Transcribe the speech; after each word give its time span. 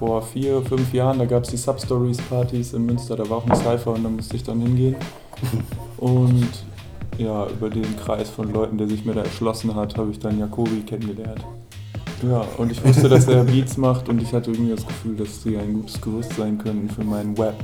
vor 0.00 0.22
vier, 0.22 0.62
fünf 0.62 0.94
Jahren, 0.94 1.18
da 1.18 1.26
gab 1.26 1.44
es 1.44 1.50
die 1.50 1.58
Substories-Partys 1.58 2.72
in 2.72 2.86
Münster, 2.86 3.16
da 3.16 3.28
war 3.28 3.36
auch 3.36 3.46
ein 3.46 3.54
Cypher 3.54 3.92
und 3.92 4.02
da 4.02 4.08
musste 4.08 4.34
ich 4.34 4.42
dann 4.42 4.60
hingehen. 4.60 4.96
Und 5.98 6.48
ja, 7.18 7.46
über 7.46 7.68
den 7.68 7.94
Kreis 7.98 8.30
von 8.30 8.50
Leuten, 8.50 8.78
der 8.78 8.88
sich 8.88 9.04
mir 9.04 9.12
da 9.12 9.20
erschlossen 9.20 9.74
hat, 9.74 9.98
habe 9.98 10.10
ich 10.10 10.18
dann 10.18 10.38
Jakobi 10.38 10.80
kennengelernt. 10.80 11.44
Ja, 12.22 12.46
und 12.56 12.72
ich 12.72 12.82
wusste, 12.82 13.10
dass 13.10 13.28
er 13.28 13.44
Beats 13.44 13.76
macht 13.76 14.08
und 14.08 14.22
ich 14.22 14.32
hatte 14.32 14.50
irgendwie 14.50 14.74
das 14.74 14.86
Gefühl, 14.86 15.16
dass 15.16 15.42
sie 15.42 15.58
ein 15.58 15.74
gutes 15.74 16.00
Gerüst 16.00 16.32
sein 16.34 16.56
könnten 16.56 16.88
für 16.88 17.04
meinen 17.04 17.36
Web. 17.36 17.54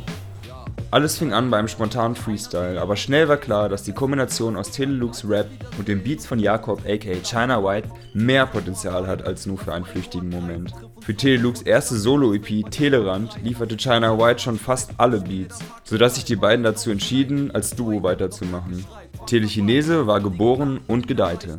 Alles 0.93 1.19
fing 1.19 1.33
an 1.33 1.51
beim 1.51 1.67
spontanen 1.67 2.15
Freestyle, 2.15 2.81
aber 2.81 2.95
schnell 2.97 3.29
war 3.29 3.39
klar, 3.39 3.69
dass 3.69 3.83
die 3.83 3.93
Kombination 3.93 4.57
aus 4.57 4.71
Telelux 4.71 5.29
Rap 5.29 5.49
und 5.79 5.89
den 5.89 6.03
Beats 6.03 6.27
von 6.27 6.39
Jakob 6.39 6.81
aka 6.87 7.15
China 7.25 7.63
White 7.63 7.89
mehr 8.15 8.47
Potenzial 8.47 9.07
hat 9.07 9.27
als 9.27 9.47
nur 9.47 9.59
für 9.59 9.75
einen 9.75 9.85
flüchtigen 9.85 10.29
Moment. 10.29 10.73
Für 11.01 11.15
Telelux 11.15 11.63
erste 11.63 11.97
Solo-EP 11.97 12.71
Telerand 12.71 13.37
lieferte 13.43 13.77
China 13.77 14.17
White 14.17 14.41
schon 14.41 14.59
fast 14.59 14.93
alle 14.97 15.21
Beats, 15.21 15.59
sodass 15.83 16.15
sich 16.15 16.25
die 16.25 16.37
beiden 16.37 16.65
dazu 16.65 16.91
entschieden, 16.91 17.51
als 17.51 17.75
Duo 17.75 18.05
weiterzumachen. 18.05 18.85
Telechinese 19.27 20.07
war 20.07 20.21
geboren 20.21 20.81
und 20.87 21.09
gedeihte. 21.09 21.59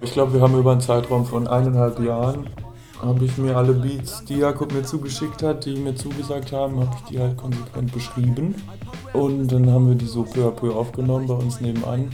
Ich 0.00 0.12
glaube, 0.12 0.34
wir 0.34 0.40
haben 0.40 0.58
über 0.58 0.72
einen 0.72 0.80
Zeitraum 0.80 1.24
von 1.24 1.46
eineinhalb 1.46 2.00
Jahren 2.00 2.48
habe 3.02 3.24
ich 3.24 3.36
mir 3.38 3.56
alle 3.56 3.72
Beats, 3.72 4.24
die 4.24 4.36
Jakob 4.36 4.72
mir 4.72 4.82
zugeschickt 4.82 5.42
hat, 5.42 5.64
die 5.64 5.76
mir 5.76 5.94
zugesagt 5.94 6.52
haben, 6.52 6.80
habe 6.80 6.96
ich 6.96 7.08
die 7.10 7.18
halt 7.18 7.36
konsequent 7.36 7.92
beschrieben. 7.92 8.54
Und 9.12 9.48
dann 9.48 9.70
haben 9.70 9.88
wir 9.88 9.94
die 9.94 10.06
so 10.06 10.22
peu 10.22 10.46
à 10.46 10.50
peu 10.50 10.74
aufgenommen 10.74 11.26
bei 11.26 11.34
uns 11.34 11.60
nebenan. 11.60 12.10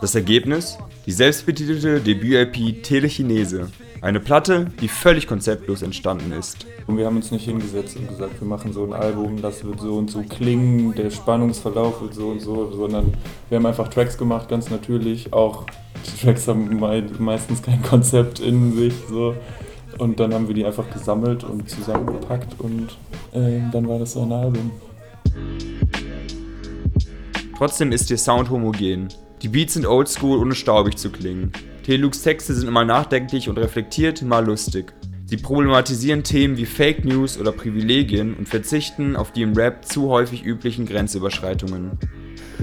Das 0.00 0.14
Ergebnis? 0.14 0.78
Die 1.06 1.12
selbstbetitelte 1.12 2.00
Debüt-LP 2.00 2.82
Telechinese. 2.82 3.68
Eine 4.00 4.20
Platte, 4.20 4.66
die 4.80 4.88
völlig 4.88 5.26
konzeptlos 5.26 5.80
entstanden 5.80 6.32
ist. 6.32 6.66
Und 6.86 6.98
wir 6.98 7.06
haben 7.06 7.16
uns 7.16 7.30
nicht 7.30 7.46
hingesetzt 7.46 7.96
und 7.96 8.08
gesagt, 8.08 8.38
wir 8.38 8.46
machen 8.46 8.72
so 8.74 8.84
ein 8.84 8.92
Album, 8.92 9.40
das 9.40 9.64
wird 9.64 9.80
so 9.80 9.94
und 9.94 10.10
so 10.10 10.22
klingen, 10.22 10.94
der 10.94 11.10
Spannungsverlauf 11.10 12.02
wird 12.02 12.14
so 12.14 12.28
und 12.28 12.40
so, 12.40 12.70
sondern 12.72 13.14
wir 13.48 13.56
haben 13.56 13.64
einfach 13.64 13.88
Tracks 13.88 14.18
gemacht, 14.18 14.48
ganz 14.50 14.68
natürlich. 14.68 15.32
Auch 15.32 15.64
die 16.04 16.22
Tracks 16.22 16.46
haben 16.48 16.78
meistens 17.18 17.62
kein 17.62 17.82
Konzept 17.82 18.40
in 18.40 18.76
sich. 18.76 18.92
So. 19.08 19.34
Und 19.98 20.18
dann 20.20 20.34
haben 20.34 20.48
wir 20.48 20.54
die 20.54 20.64
einfach 20.64 20.90
gesammelt 20.90 21.44
und 21.44 21.68
zusammengepackt 21.68 22.60
und 22.60 22.96
äh, 23.32 23.60
dann 23.72 23.88
war 23.88 23.98
das 23.98 24.16
ein 24.16 24.32
Album. 24.32 24.70
Trotzdem 27.56 27.92
ist 27.92 28.10
der 28.10 28.18
Sound 28.18 28.50
homogen. 28.50 29.08
Die 29.42 29.48
Beats 29.48 29.74
sind 29.74 29.86
oldschool, 29.86 30.38
ohne 30.38 30.54
staubig 30.54 30.98
zu 30.98 31.10
klingen. 31.10 31.52
Telux 31.84 32.22
Texte 32.22 32.54
sind 32.54 32.70
mal 32.70 32.84
nachdenklich 32.84 33.48
und 33.48 33.58
reflektiert, 33.58 34.22
mal 34.22 34.44
lustig. 34.44 34.92
Sie 35.26 35.36
problematisieren 35.36 36.22
Themen 36.22 36.56
wie 36.56 36.66
Fake 36.66 37.04
News 37.04 37.38
oder 37.38 37.52
Privilegien 37.52 38.34
und 38.34 38.48
verzichten 38.48 39.16
auf 39.16 39.32
die 39.32 39.42
im 39.42 39.54
Rap 39.54 39.84
zu 39.84 40.08
häufig 40.08 40.44
üblichen 40.44 40.86
Grenzüberschreitungen. 40.86 41.98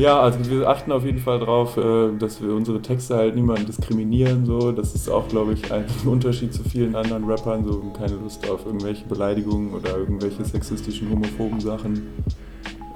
Ja, 0.02 0.20
also 0.20 0.40
wir 0.50 0.68
achten 0.68 0.92
auf 0.92 1.06
jeden 1.06 1.20
Fall 1.20 1.38
darauf, 1.38 1.78
äh, 1.78 2.18
dass 2.18 2.42
wir 2.42 2.56
unsere 2.56 2.82
Texte 2.82 3.16
halt 3.16 3.36
niemanden 3.36 3.68
diskriminieren. 3.68 4.48
So. 4.48 4.72
Das 4.72 4.96
ist 4.96 5.08
auch, 5.08 5.28
glaube 5.28 5.54
ich, 5.54 5.72
ein 5.72 5.86
Unterschied 6.06 6.56
zu 6.56 6.64
vielen 6.64 6.96
anderen 6.96 7.26
Rappern. 7.26 7.64
So 7.64 7.84
keine 7.96 8.16
Lust 8.16 8.50
auf 8.50 8.66
irgendwelche 8.66 9.06
Beleidigungen 9.06 9.72
oder 9.76 9.96
irgendwelche 9.96 10.44
sexistischen, 10.44 11.08
homophoben 11.12 11.60
Sachen. 11.60 12.08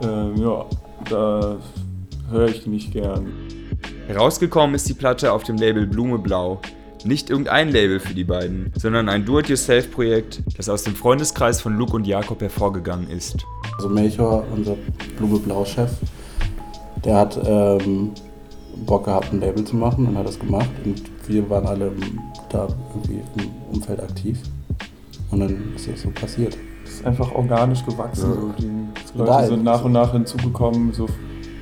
Ähm, 0.02 0.36
ja, 0.38 0.66
da 1.08 1.58
höre 2.32 2.48
ich 2.48 2.66
nicht 2.66 2.92
gern. 2.92 3.32
Herausgekommen 4.08 4.74
ist 4.74 4.90
die 4.90 4.96
Platte 4.96 5.32
auf 5.32 5.44
dem 5.44 5.58
Label 5.58 5.86
Blume 5.86 6.18
Blau. 6.18 6.60
Nicht 7.04 7.30
irgendein 7.30 7.70
Label 7.70 8.00
für 8.00 8.16
die 8.16 8.24
beiden, 8.24 8.74
sondern 8.80 9.10
ein 9.10 9.26
Do-it-yourself-Projekt, 9.26 10.42
das 10.58 10.70
aus 10.70 10.82
dem 10.82 10.96
Freundeskreis 10.96 11.62
von 11.62 11.78
Luke 11.78 11.96
und 11.96 12.08
Jakob 12.08 12.42
hervorgegangen 12.42 13.12
ist. 13.12 13.46
Also 13.78 13.90
Melchior, 13.90 14.44
unser 14.52 14.76
Blume 15.20 15.38
Blau-Chef, 15.38 15.92
der 17.06 17.16
hat 17.16 17.40
ähm, 17.46 18.12
Bock 18.86 19.06
gehabt, 19.06 19.32
ein 19.32 19.40
Label 19.40 19.64
zu 19.64 19.76
machen 19.76 20.08
und 20.08 20.18
hat 20.18 20.28
das 20.28 20.40
gemacht. 20.40 20.70
Und 20.84 21.02
wir 21.28 21.50
waren 21.50 21.66
alle 21.66 21.92
da 22.50 22.68
irgendwie 22.94 23.22
im 23.38 23.52
Umfeld 23.74 24.02
aktiv. 24.02 24.40
Und 25.32 25.40
dann 25.40 25.74
ist 25.76 25.88
das 25.88 26.02
so 26.02 26.10
passiert. 26.10 26.58
Es 26.84 26.96
ist 26.96 27.06
einfach 27.06 27.34
organisch 27.34 27.86
gewachsen. 27.86 28.30
Ja. 28.30 28.36
So. 28.36 28.54
Die 29.14 29.18
Leute 29.18 29.48
sind 29.48 29.64
nach 29.64 29.84
und 29.84 29.94
nach 29.94 30.12
hinzugekommen. 30.12 30.94
So, 30.94 31.08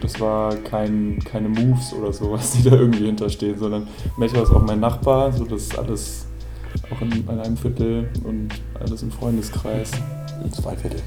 das 0.02 0.20
war 0.20 0.56
kein, 0.56 1.20
keine 1.24 1.50
Moves 1.50 1.94
oder 1.94 2.12
so, 2.12 2.32
was 2.32 2.54
die 2.54 2.70
da 2.70 2.76
irgendwie 2.76 3.06
hinterstehen, 3.06 3.58
sondern 3.58 3.88
Melchior 4.18 4.44
ist 4.44 4.52
auch 4.52 4.64
mein 4.64 4.80
Nachbar. 4.80 5.32
So, 5.32 5.46
das 5.46 5.64
ist 5.64 5.78
alles 5.78 6.28
auch 6.92 7.02
in, 7.02 7.12
in 7.12 7.40
einem 7.40 7.58
Viertel 7.58 8.10
und 8.24 8.50
alles 8.80 9.04
im 9.04 9.12
Freundeskreis. 9.12 9.92
Zwei 10.52 10.76
Viertel. 10.76 11.00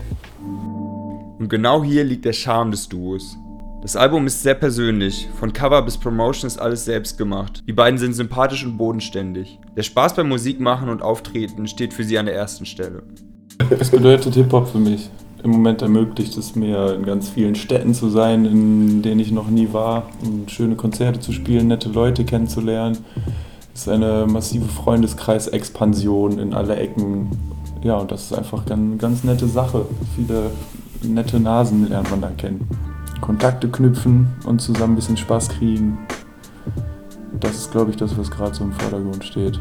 Und 1.39 1.49
genau 1.49 1.85
hier 1.85 2.05
liegt 2.05 2.25
der 2.25 2.33
Charme 2.33 2.71
des 2.71 2.89
Duos. 2.89 3.37
Das 3.82 3.94
Album 3.94 4.26
ist 4.26 4.42
sehr 4.42 4.54
persönlich, 4.54 5.28
von 5.38 5.53
Cover 5.53 5.82
bis 5.82 5.98
Promotion 5.98 6.48
ist 6.48 6.59
alles 6.59 6.84
selbst 6.84 7.19
gemacht. 7.19 7.62
Die 7.69 7.72
beiden 7.72 7.98
sind 7.98 8.14
sympathisch 8.14 8.64
und 8.64 8.78
bodenständig. 8.78 9.60
Der 9.76 9.82
Spaß 9.82 10.16
beim 10.16 10.28
Musikmachen 10.28 10.88
und 10.88 11.03
Auftreten 11.03 11.69
steht 11.69 11.92
für 11.92 12.03
sie 12.03 12.19
an 12.19 12.26
der 12.26 12.34
ersten 12.34 12.64
Stelle. 12.64 13.03
Was 13.78 13.91
bedeutet 13.91 14.34
Hip-Hop 14.34 14.69
für 14.69 14.78
mich? 14.78 15.10
Im 15.44 15.50
Moment 15.50 15.82
ermöglicht 15.82 16.37
es 16.37 16.56
mir, 16.56 16.94
in 16.94 17.04
ganz 17.04 17.28
vielen 17.28 17.54
Städten 17.54 17.94
zu 17.94 18.09
sein, 18.09 18.47
in 18.47 19.03
denen 19.03 19.20
ich 19.20 19.31
noch 19.31 19.48
nie 19.48 19.69
war, 19.72 20.08
und 20.25 20.50
schöne 20.50 20.75
Konzerte 20.75 21.20
zu 21.20 21.32
spielen, 21.32 21.69
nette 21.69 21.91
Leute 21.91 22.25
kennenzulernen. 22.25 22.98
Es 23.75 23.82
ist 23.82 23.88
eine 23.88 24.26
massive 24.26 24.66
Freundeskreis-Expansion 24.66 26.38
in 26.38 26.54
alle 26.54 26.76
Ecken. 26.76 27.28
Ja, 27.84 27.98
und 27.98 28.10
das 28.10 28.25
ist 28.25 28.32
einfach 28.32 28.69
eine 28.69 28.97
ganz 28.97 29.22
nette 29.22 29.47
Sache. 29.47 29.87
Viele 30.16 30.50
nette 31.03 31.38
Nasen 31.38 31.88
lernt 31.91 32.10
man 32.10 32.22
da 32.22 32.31
kennen. 32.31 32.66
Kontakte 33.21 33.69
knüpfen 33.69 34.28
und 34.44 34.60
zusammen 34.60 34.93
ein 34.93 34.97
bisschen 34.97 35.16
Spaß 35.16 35.49
kriegen. 35.50 35.99
Das 37.41 37.54
ist, 37.54 37.71
glaube 37.71 37.91
ich, 37.91 37.97
das, 37.97 38.16
was 38.16 38.31
gerade 38.31 38.54
so 38.54 38.65
im 38.65 38.72
Vordergrund 38.72 39.25
steht. 39.25 39.60